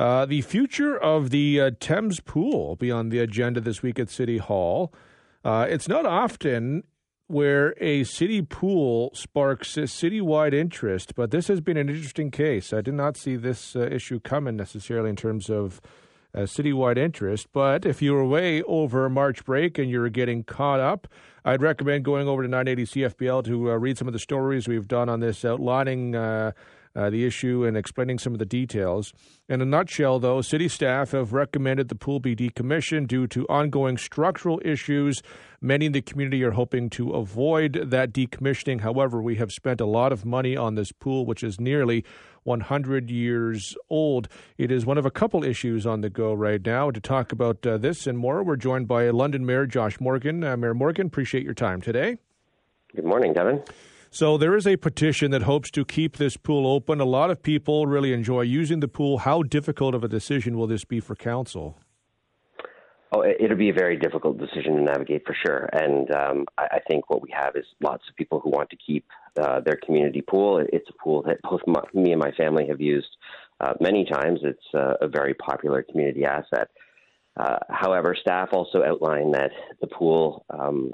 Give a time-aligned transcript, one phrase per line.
[0.00, 3.98] Uh, the future of the uh, Thames pool will be on the agenda this week
[3.98, 4.94] at City Hall.
[5.44, 6.84] Uh, it's not often
[7.26, 12.72] where a city pool sparks citywide interest, but this has been an interesting case.
[12.72, 15.82] I did not see this uh, issue coming necessarily in terms of
[16.34, 17.48] uh, citywide interest.
[17.52, 21.08] But if you were away over March break and you're getting caught up,
[21.44, 24.88] I'd recommend going over to 980 CFPL to uh, read some of the stories we've
[24.88, 26.52] done on this, outlining uh,
[26.94, 29.12] uh, the issue and explaining some of the details.
[29.48, 33.96] In a nutshell, though, city staff have recommended the pool be decommissioned due to ongoing
[33.96, 35.22] structural issues.
[35.60, 38.80] Many in the community are hoping to avoid that decommissioning.
[38.80, 42.04] However, we have spent a lot of money on this pool, which is nearly
[42.44, 44.28] 100 years old.
[44.56, 46.90] It is one of a couple issues on the go right now.
[46.90, 50.42] To talk about uh, this and more, we're joined by London Mayor Josh Morgan.
[50.42, 52.16] Uh, Mayor Morgan, appreciate your time today.
[52.94, 53.62] Good morning, Devon.
[54.12, 57.00] So there is a petition that hopes to keep this pool open.
[57.00, 59.18] A lot of people really enjoy using the pool.
[59.18, 61.78] How difficult of a decision will this be for council?
[63.12, 65.68] Oh, it'll be a very difficult decision to navigate for sure.
[65.72, 69.04] And um, I, think what we have is lots of people who want to keep
[69.40, 70.64] uh, their community pool.
[70.72, 73.08] It's a pool that both my, me and my family have used
[73.60, 74.40] uh, many times.
[74.42, 76.68] It's uh, a very popular community asset.
[77.36, 80.92] Uh, however, staff also outlined that the pool um,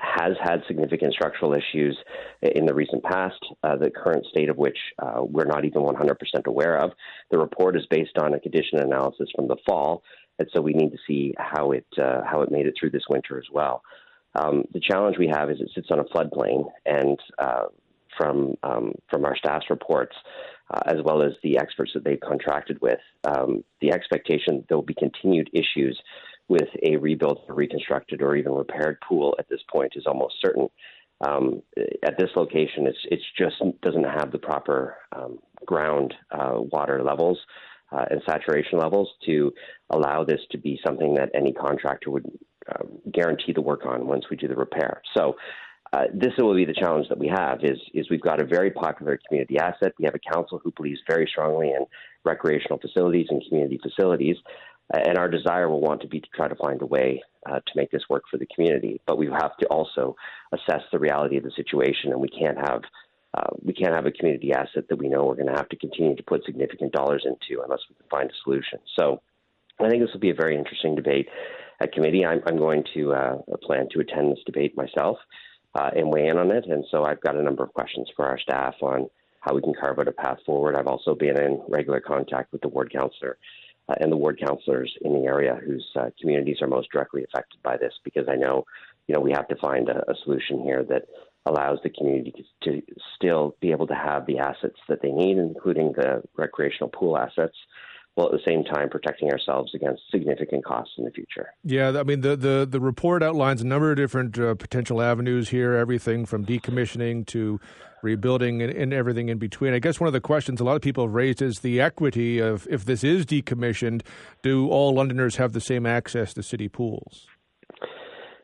[0.00, 1.96] has had significant structural issues
[2.42, 6.16] in the recent past, uh, the current state of which uh, we're not even 100%
[6.46, 6.92] aware of.
[7.30, 10.02] The report is based on a condition analysis from the fall,
[10.38, 13.04] and so we need to see how it uh, how it made it through this
[13.08, 13.82] winter as well.
[14.34, 17.64] Um, the challenge we have is it sits on a floodplain, and uh,
[18.16, 20.16] from um, from our staff's reports,
[20.72, 24.84] uh, as well as the experts that they've contracted with, um, the expectation there will
[24.84, 26.00] be continued issues
[26.50, 30.68] with a rebuilt, reconstructed, or even repaired pool at this point is almost certain.
[31.24, 31.62] Um,
[32.02, 37.38] at this location, it's it's just doesn't have the proper um, ground uh, water levels
[37.92, 39.52] uh, and saturation levels to
[39.90, 42.26] allow this to be something that any contractor would
[42.68, 45.00] uh, guarantee the work on once we do the repair.
[45.16, 45.36] So.
[45.92, 48.70] Uh, this will be the challenge that we have is is we've got a very
[48.70, 49.92] popular community asset.
[49.98, 51.84] We have a council who believes very strongly in
[52.24, 54.36] recreational facilities and community facilities,
[54.92, 57.72] and our desire will want to be to try to find a way uh, to
[57.76, 59.00] make this work for the community.
[59.06, 60.16] But we have to also
[60.52, 62.82] assess the reality of the situation, and we can't have
[63.32, 65.76] uh, we can't have a community asset that we know we're going to have to
[65.76, 68.80] continue to put significant dollars into unless we can find a solution.
[68.98, 69.22] So
[69.78, 71.28] I think this will be a very interesting debate
[71.80, 72.26] at committee.
[72.26, 75.16] I'm, I'm going to uh, plan to attend this debate myself
[75.76, 76.66] uh, and weigh in on it.
[76.66, 79.08] And so I've got a number of questions for our staff on
[79.40, 80.74] how we can carve out a path forward.
[80.76, 83.38] I've also been in regular contact with the ward councillor
[83.90, 87.60] uh, and the ward councillors in the area whose uh, communities are most directly affected
[87.62, 88.64] by this, because I know,
[89.06, 91.06] you know, we have to find a, a solution here that
[91.46, 92.82] allows the community to
[93.16, 97.56] still be able to have the assets that they need, including the recreational pool assets,
[98.14, 101.52] while at the same time protecting ourselves against significant costs in the future.
[101.62, 105.48] Yeah, I mean the the, the report outlines a number of different uh, potential avenues
[105.48, 107.60] here, everything from decommissioning to
[108.02, 109.74] rebuilding and, and, everything in between.
[109.74, 112.38] I guess one of the questions a lot of people have raised is the equity
[112.38, 114.02] of if this is decommissioned,
[114.42, 117.26] do all Londoners have the same access to city pools?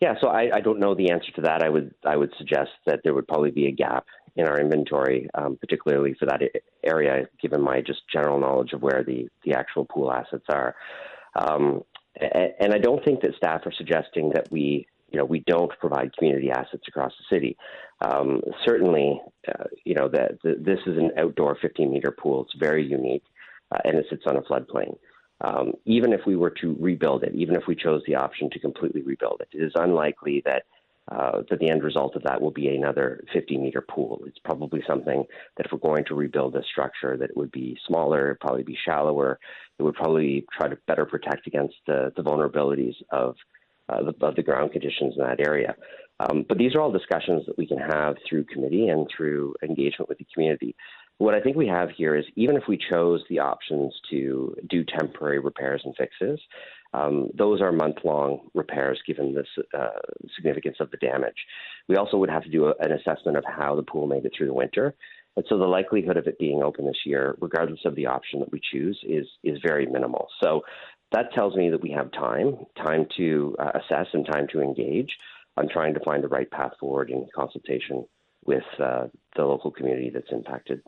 [0.00, 1.62] Yeah, so I, I don't know the answer to that.
[1.62, 5.28] I would I would suggest that there would probably be a gap in our inventory,
[5.34, 6.40] um, particularly for that
[6.84, 10.74] area, given my just general knowledge of where the, the actual pool assets are.
[11.34, 11.82] Um,
[12.16, 16.16] and I don't think that staff are suggesting that we, you know, we don't provide
[16.16, 17.56] community assets across the city.
[18.00, 22.42] Um, certainly, uh, you know, that this is an outdoor 15 meter pool.
[22.42, 23.24] It's very unique,
[23.72, 24.96] uh, and it sits on a floodplain.
[25.42, 28.58] Um, even if we were to rebuild it, even if we chose the option to
[28.58, 30.64] completely rebuild it, it is unlikely that
[31.10, 34.22] uh, that the end result of that will be another 50 meter pool.
[34.26, 35.24] It's probably something
[35.56, 38.78] that if we're going to rebuild a structure, that it would be smaller, probably be
[38.84, 39.38] shallower.
[39.78, 43.34] It would probably try to better protect against the, the vulnerabilities of,
[43.88, 45.74] uh, the, of the ground conditions in that area.
[46.20, 50.08] Um, but these are all discussions that we can have through committee and through engagement
[50.08, 50.76] with the community.
[51.20, 54.82] What I think we have here is even if we chose the options to do
[54.84, 56.40] temporary repairs and fixes,
[56.94, 59.44] um, those are month long repairs given the
[59.78, 60.00] uh,
[60.34, 61.36] significance of the damage.
[61.88, 64.32] We also would have to do a, an assessment of how the pool made it
[64.34, 64.94] through the winter.
[65.36, 68.50] And so the likelihood of it being open this year, regardless of the option that
[68.50, 70.28] we choose, is is very minimal.
[70.42, 70.62] So
[71.12, 75.14] that tells me that we have time, time to uh, assess and time to engage
[75.58, 78.06] on trying to find the right path forward in consultation
[78.46, 80.80] with uh, the local community that's impacted.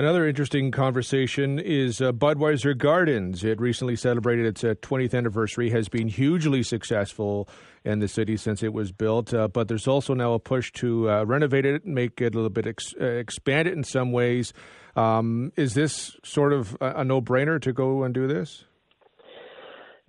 [0.00, 3.44] Another interesting conversation is uh, Budweiser Gardens.
[3.44, 7.50] It recently celebrated its uh, 20th anniversary, has been hugely successful
[7.84, 9.34] in the city since it was built.
[9.34, 12.38] Uh, but there's also now a push to uh, renovate it, and make it a
[12.38, 14.54] little bit, ex- uh, expand it in some ways.
[14.96, 18.64] Um, is this sort of a, a no brainer to go and do this?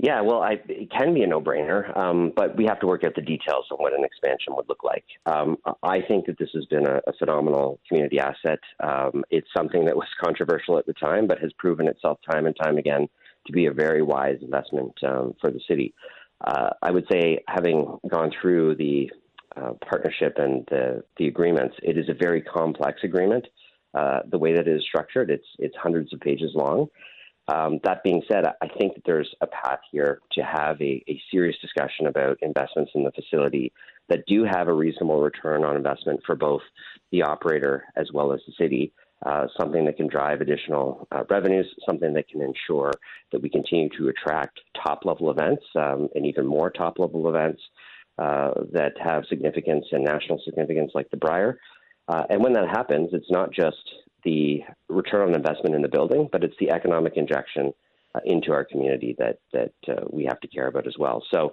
[0.04, 3.14] Yeah, well, I, it can be a no-brainer, um, but we have to work out
[3.14, 5.06] the details on what an expansion would look like.
[5.28, 8.58] Um, I think that this has been a, a phenomenal community asset.
[8.80, 12.56] Um, it's something that was controversial at the time, but has proven itself time and
[12.64, 13.08] time again
[13.46, 15.94] to be a very wise investment um, for the city.
[16.44, 19.12] Uh, I would say, having gone through the
[19.56, 23.46] uh, partnership and the, the agreements, it is a very complex agreement.
[23.94, 26.88] Uh, the way that it is structured, it's it's hundreds of pages long.
[27.52, 31.22] Um, that being said, I think that there's a path here to have a, a,
[31.32, 33.74] serious discussion about investments in the facility
[34.10, 36.62] that do have a reasonable return on investment for both
[37.12, 38.94] the operator as well as the city.
[39.26, 42.92] Uh, something that can drive additional uh, revenues, something that can ensure
[43.32, 47.62] that we continue to attract top level events um, and even more top level events
[48.18, 51.60] uh, that have significance and national significance, like the Brier.
[52.08, 53.78] Uh, and when that happens, it's not just
[54.24, 57.74] the return on investment in the building, but it's the economic injection
[58.16, 61.24] uh, into our community that that uh, we have to care about as well.
[61.34, 61.52] So,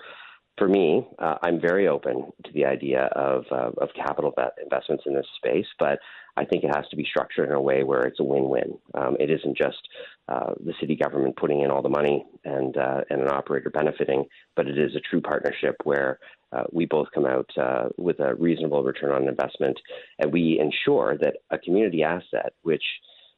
[0.56, 5.14] for me, uh, I'm very open to the idea of uh, of capital investments in
[5.14, 5.98] this space, but
[6.36, 8.78] I think it has to be structured in a way where it's a win-win.
[8.94, 9.88] Um, it isn't just
[10.28, 14.24] uh, the city government putting in all the money and uh, and an operator benefiting,
[14.56, 16.18] but it is a true partnership where
[16.52, 19.78] uh, we both come out uh, with a reasonable return on investment,
[20.18, 22.82] and we ensure that a community asset, which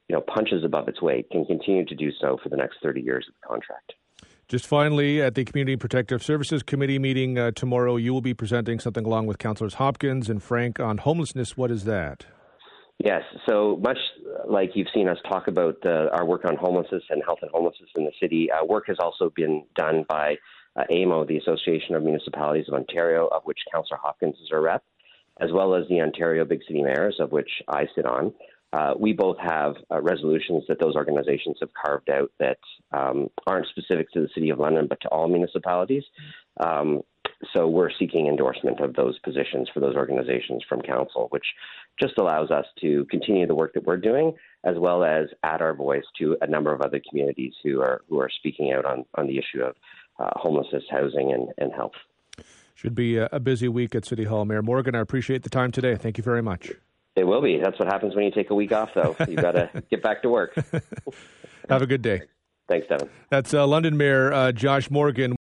[0.09, 3.01] you know punches above its weight, can continue to do so for the next 30
[3.01, 3.93] years of the contract.
[4.49, 8.81] Just finally, at the Community Protective Services Committee meeting uh, tomorrow, you will be presenting
[8.81, 11.57] something along with Councillors Hopkins and Frank on homelessness.
[11.57, 12.27] What is that?
[13.03, 13.97] Yes, so much
[14.47, 17.89] like you've seen us talk about uh, our work on homelessness and health and homelessness
[17.97, 20.35] in the city, uh, work has also been done by
[20.77, 24.83] uh, AMO, the Association of Municipalities of Ontario, of which Councillor Hopkins is a rep,
[25.41, 28.33] as well as the Ontario Big City Mayors, of which I sit on.
[28.73, 32.59] Uh, we both have uh, resolutions that those organizations have carved out that
[32.93, 36.05] um, aren't specific to the City of London, but to all municipalities.
[36.61, 37.03] Um,
[37.55, 41.47] so we're seeking endorsement of those positions for those organizations from council, which
[42.01, 44.35] just allows us to continue the work that we're doing,
[44.65, 48.21] as well as add our voice to a number of other communities who are who
[48.21, 49.75] are speaking out on, on the issue of
[50.21, 51.93] uh, homelessness, housing, and, and health.
[52.75, 54.45] Should be a busy week at City Hall.
[54.45, 55.97] Mayor Morgan, I appreciate the time today.
[55.97, 56.73] Thank you very much.
[57.15, 57.59] It will be.
[57.59, 59.15] That's what happens when you take a week off, though.
[59.29, 60.55] You've got to get back to work.
[61.69, 62.23] Have a good day.
[62.69, 63.11] Thanks, Devon.
[63.29, 65.37] That's uh, London Mayor uh, Josh Morgan.